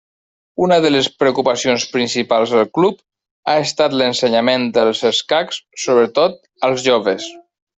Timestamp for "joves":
6.91-7.31